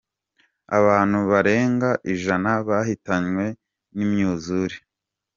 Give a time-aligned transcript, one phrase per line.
[0.77, 3.45] Abantu barenga ijana bahitanywe
[3.95, 4.75] n’imyuzure